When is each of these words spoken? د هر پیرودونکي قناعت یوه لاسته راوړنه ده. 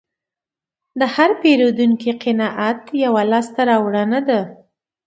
د 0.99 1.01
هر 1.15 1.29
پیرودونکي 1.41 2.11
قناعت 2.23 2.79
یوه 3.03 3.23
لاسته 3.31 3.61
راوړنه 3.69 4.19
ده. 4.29 4.41